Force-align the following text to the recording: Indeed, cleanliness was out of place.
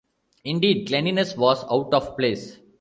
Indeed, 0.43 0.87
cleanliness 0.87 1.37
was 1.37 1.63
out 1.69 1.93
of 1.93 2.17
place. 2.17 2.57